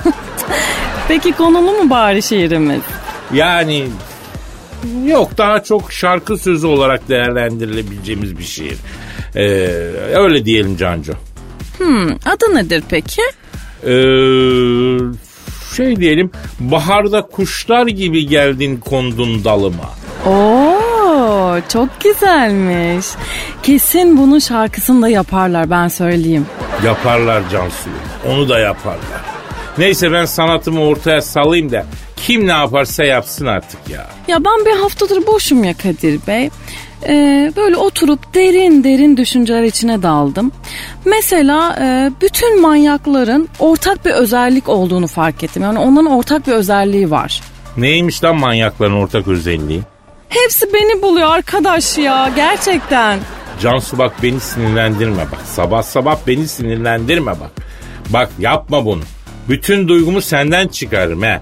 [1.08, 2.80] Peki konulu mu bari şiirimiz?
[3.32, 3.86] Yani
[5.06, 8.76] yok daha çok şarkı sözü olarak değerlendirilebileceğimiz bir şiir.
[9.36, 9.40] Ee,
[10.14, 11.12] öyle diyelim Canco.
[11.78, 13.22] Hmm, adı nedir peki?
[13.84, 13.92] Ee,
[15.76, 19.90] şey diyelim baharda kuşlar gibi geldin kondun dalıma.
[20.26, 23.06] Oo, çok güzelmiş.
[23.62, 26.46] Kesin bunun şarkısını da yaparlar ben söyleyeyim.
[26.84, 27.90] Yaparlar Cansu.
[28.28, 29.20] Onu da yaparlar.
[29.78, 31.86] Neyse ben sanatımı ortaya salayım da
[32.30, 34.06] kim ne yaparsa yapsın artık ya.
[34.28, 36.50] Ya ben bir haftadır boşum ya Kadir Bey.
[37.06, 40.52] Ee, böyle oturup derin derin düşünceler içine daldım.
[41.04, 45.62] Mesela e, bütün manyakların ortak bir özellik olduğunu fark ettim.
[45.62, 47.40] Yani onların ortak bir özelliği var.
[47.76, 49.80] Neymiş lan manyakların ortak özelliği?
[50.28, 53.18] Hepsi beni buluyor arkadaş ya gerçekten.
[53.60, 55.40] Cansu bak beni sinirlendirme bak.
[55.44, 57.50] Sabah sabah beni sinirlendirme bak.
[58.08, 59.02] Bak yapma bunu.
[59.48, 61.40] Bütün duygumu senden çıkarırım he.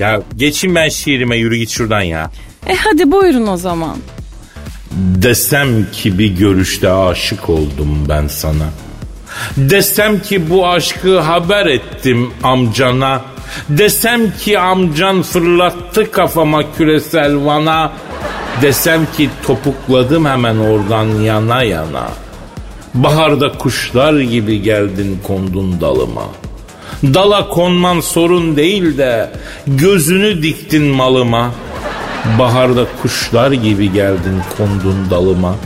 [0.00, 2.30] Ya geçin ben şiirime yürü git şuradan ya.
[2.66, 3.96] E hadi buyurun o zaman.
[4.96, 8.64] Desem ki bir görüşte aşık oldum ben sana.
[9.56, 13.22] Desem ki bu aşkı haber ettim amcana.
[13.68, 17.92] Desem ki amcan fırlattı kafama küresel vana.
[18.62, 22.08] Desem ki topukladım hemen oradan yana yana.
[22.94, 26.22] Baharda kuşlar gibi geldin kondun dalıma.
[27.04, 29.30] Dala konman sorun değil de
[29.66, 31.50] gözünü diktin malıma.
[32.38, 35.56] Baharda kuşlar gibi geldin kondun dalıma.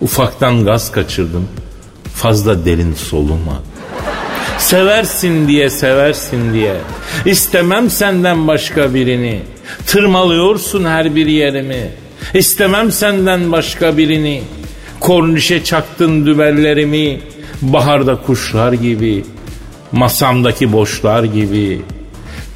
[0.00, 1.48] Ufaktan gaz kaçırdım
[2.14, 3.62] fazla derin soluma.
[4.58, 6.76] Seversin diye seversin diye
[7.26, 9.40] istemem senden başka birini.
[9.86, 11.90] Tırmalıyorsun her bir yerimi.
[12.34, 14.42] İstemem senden başka birini.
[15.00, 17.20] Kornişe çaktın dübellerimi.
[17.62, 19.24] Baharda kuşlar gibi.
[19.92, 21.82] Masamdaki boşlar gibi.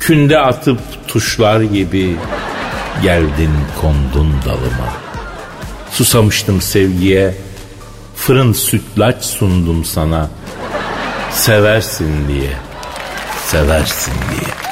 [0.01, 2.17] Künde atıp tuşlar gibi.
[3.03, 4.89] Geldin kondun dalıma.
[5.91, 7.35] Susamıştım sevgiye.
[8.17, 10.31] Fırın sütlaç sundum sana.
[11.33, 12.53] Seversin diye.
[13.47, 14.66] Seversin diye.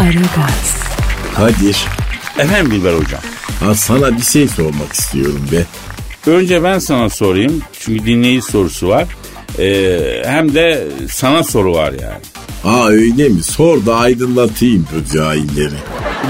[0.00, 0.76] Aragaz,
[1.36, 1.76] Kadir,
[2.38, 3.20] Efendim Dilber hocam.
[3.60, 5.64] ha sana bir şey sormak istiyorum be.
[6.30, 7.62] Önce ben sana sorayım.
[7.80, 9.04] Çünkü dinleyici sorusu var.
[9.58, 12.20] Ee, hem de sana soru var yani.
[12.62, 13.42] Ha öyle mi?
[13.42, 15.74] Sor da aydınlatayım bu cahilleri.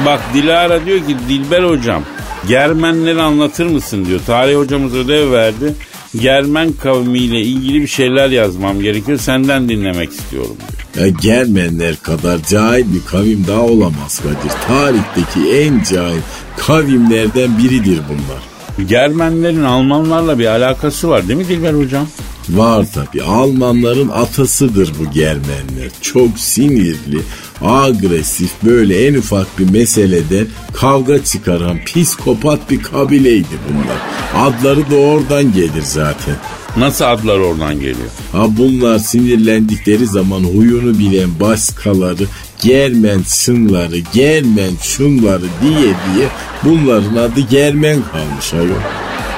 [0.07, 2.03] Bak Dilara diyor ki Dilber hocam
[2.49, 4.21] Germenleri anlatır mısın diyor.
[4.27, 5.75] Tarih hocamız ödev verdi.
[6.19, 9.19] Germen kavmiyle ilgili bir şeyler yazmam gerekiyor.
[9.19, 10.57] Senden dinlemek istiyorum
[10.95, 11.07] diyor.
[11.07, 14.53] Ya Germenler kadar cahil bir kavim daha olamaz Kadir.
[14.69, 16.21] Tarihteki en cahil
[16.57, 18.43] kavimlerden biridir bunlar.
[18.89, 22.07] Germenlerin Almanlarla bir alakası var değil mi Dilber hocam?
[22.51, 25.91] Var tabi Almanların atasıdır bu Germenler.
[26.01, 27.21] Çok sinirli,
[27.63, 33.99] agresif böyle en ufak bir meselede kavga çıkaran psikopat bir kabileydi bunlar.
[34.47, 36.35] Adları da oradan gelir zaten.
[36.77, 38.09] Nasıl adlar oradan geliyor?
[38.33, 42.25] Ha bunlar sinirlendikleri zaman huyunu bilen başkaları
[42.63, 46.29] Germen şınları, Germen şunları diye diye
[46.65, 48.81] bunların adı Germen kalmış ayol.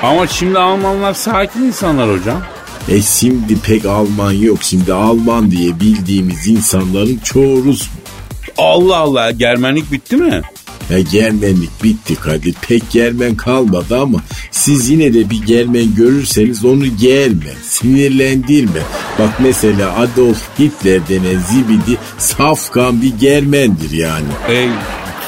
[0.02, 2.42] Ama şimdi Almanlar sakin insanlar hocam.
[2.88, 4.58] E şimdi pek Alman yok.
[4.62, 7.88] Şimdi Alman diye bildiğimiz insanların çoğu Rus.
[8.58, 10.42] Allah Allah Germenlik bitti mi?
[10.90, 12.54] Ya Germenlik bitti Kadir.
[12.68, 14.18] Pek Germen kalmadı ama
[14.50, 18.80] siz yine de bir Germen görürseniz onu germe, sinirlendirme.
[19.18, 24.26] Bak mesela Adolf Hitler denen zibidi safkan bir Germendir yani.
[24.50, 24.68] E,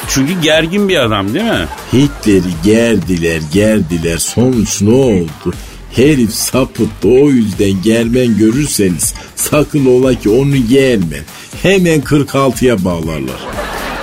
[0.09, 1.67] çünkü gergin bir adam değil mi?
[1.93, 5.55] Hitler'i gerdiler gerdiler sonuç ne oldu?
[5.97, 11.23] Herif sapıttı o yüzden germen görürseniz sakın ola ki onu germe.
[11.63, 13.41] Hemen 46'ya bağlarlar.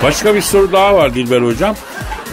[0.02, 1.76] Başka bir soru daha var Dilber hocam.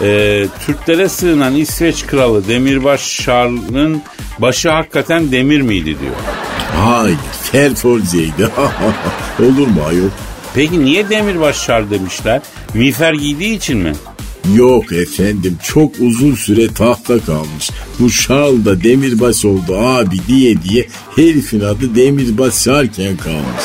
[0.02, 4.02] Ee, Türklere sığınan İsveç kralı Demirbaş Şarl'ın
[4.38, 6.14] başı hakikaten demir miydi diyor.
[6.76, 8.48] Hayır Ferforce'ydi.
[9.40, 10.08] Olur mu ayol?
[10.54, 12.40] Peki niye Demirbaş Şarl demişler?
[12.74, 13.92] Miğfer giydiği için mi?
[14.54, 17.70] Yok efendim çok uzun süre tahta kalmış.
[17.98, 20.86] Bu Şarl da demirbaş oldu abi diye diye
[21.16, 23.64] herifin adı demirbaş Şarken kalmış.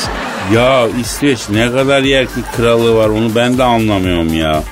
[0.53, 4.63] Ya İsveç ne kadar yer ki kralı var onu ben de anlamıyorum ya.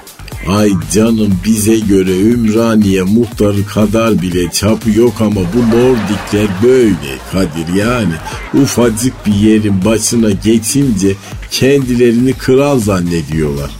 [0.47, 7.73] Ay canım bize göre Ümraniye muhtarı kadar bile çapı yok ama bu Nordikler böyle Kadir
[7.75, 8.13] yani.
[8.63, 11.13] Ufacık bir yerin başına geçince
[11.51, 13.71] kendilerini kral zannediyorlar.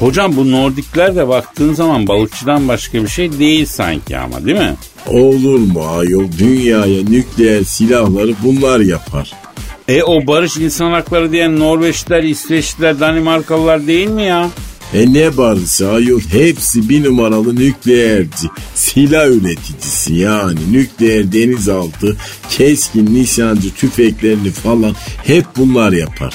[0.00, 4.74] Hocam bu Nordikler de baktığın zaman balıkçıdan başka bir şey değil sanki ama değil mi?
[5.06, 9.32] Olur mu ayol dünyaya nükleer silahları bunlar yapar.
[9.88, 14.48] E o barış insan hakları diyen Norveçliler, İsveçliler, Danimarkalılar değil mi ya?
[14.94, 18.48] E ne barışı ayol hepsi bir numaralı nükleerci.
[18.74, 22.16] Silah üreticisi yani nükleer denizaltı,
[22.50, 26.34] keskin nişancı tüfeklerini falan hep bunlar yapar.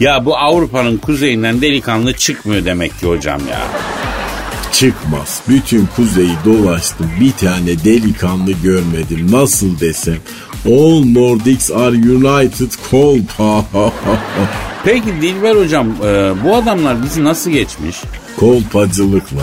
[0.00, 3.60] Ya bu Avrupa'nın kuzeyinden delikanlı çıkmıyor demek ki hocam ya.
[4.72, 5.40] Çıkmaz.
[5.48, 7.10] Bütün kuzeyi dolaştım.
[7.20, 9.26] Bir tane delikanlı görmedim.
[9.32, 10.16] Nasıl desem.
[10.66, 13.64] All Nordics are united kolpa.
[14.84, 17.96] Peki Dilber hocam e, bu adamlar bizi nasıl geçmiş?
[18.36, 19.42] Kolpacılıkla.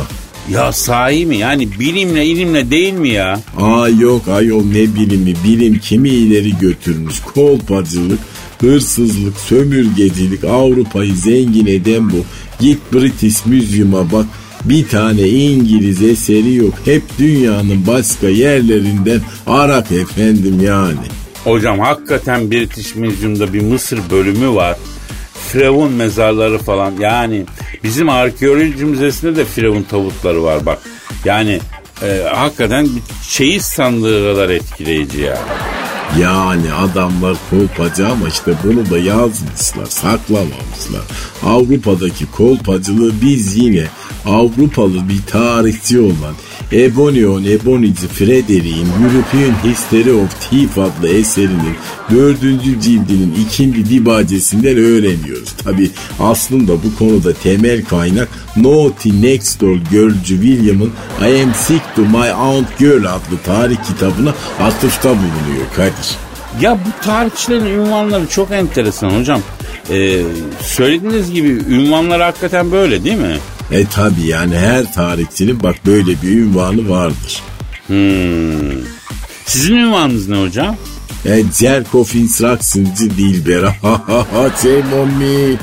[0.49, 1.37] Ya sahi mi?
[1.37, 3.39] Yani bilimle ilimle değil mi ya?
[3.61, 5.33] Aa yok ayol ne bilimi.
[5.43, 7.19] Bilim kimi ileri götürmüş.
[7.19, 8.19] Kolpacılık,
[8.61, 12.25] hırsızlık, sömürgecilik Avrupa'yı zengin eden bu.
[12.59, 14.25] Git British Museum'a bak.
[14.65, 16.73] Bir tane İngiliz eseri yok.
[16.85, 21.07] Hep dünyanın başka yerlerinden arak efendim yani.
[21.43, 24.77] Hocam hakikaten British Museum'da bir Mısır bölümü var.
[25.47, 27.45] Firavun mezarları falan yani
[27.83, 30.79] bizim arkeoloji müzesinde de Firavun tabutları var bak.
[31.25, 31.59] Yani
[32.03, 35.27] e, hakikaten bir çeyiz sandığı kadar etkileyici ya.
[35.27, 35.80] Yani
[36.73, 41.01] adamlar kolpacı ama işte bunu da yazmışlar, saklamamışlar.
[41.43, 43.87] Avrupa'daki kolpacılığı biz yine
[44.25, 46.35] Avrupalı bir tarihçi olan
[46.73, 51.75] Ebonion Ebonici Frederick'in European History of Thief adlı eserinin
[52.11, 55.51] dördüncü cildinin ikinci dibacesinden öğreniyoruz.
[55.63, 62.01] Tabi aslında bu konuda temel kaynak Naughty Next Door Girl'cü William'ın I Am Sick to
[62.01, 66.17] My Aunt Girl adlı tarih kitabına atıfta bulunuyor Kadir.
[66.61, 69.41] Ya bu tarihçilerin ünvanları çok enteresan hocam.
[69.89, 70.21] Ee,
[70.61, 73.37] söylediğiniz gibi ünvanlar hakikaten böyle değil mi?
[73.71, 77.41] E tabi yani her tarihçinin bak böyle bir ünvanı vardır.
[77.87, 78.83] Hmm.
[79.45, 80.75] Sizin ünvanınız ne hocam?
[81.25, 83.61] E Cerkov Instruction'cı Dilber.
[84.61, 85.55] Shame on me.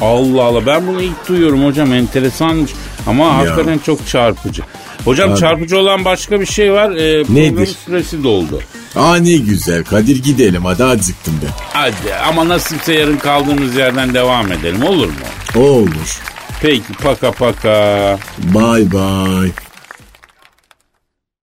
[0.00, 2.70] Allah Allah ben bunu ilk duyuyorum hocam enteresanmış
[3.06, 4.62] ama hakikaten çok çarpıcı.
[5.04, 5.40] Hocam Abi.
[5.40, 6.88] çarpıcı olan başka bir şey var.
[6.88, 7.76] Programın Nedir?
[7.86, 8.60] süresi doldu.
[8.96, 11.50] Aa ne güzel Kadir gidelim hadi acıktım ben.
[11.72, 15.14] Hadi ama nasipse yarın kaldığımız yerden devam edelim olur mu?
[15.62, 16.20] Olur.
[16.60, 18.18] Peki paka paka.
[18.52, 19.69] Bye bye.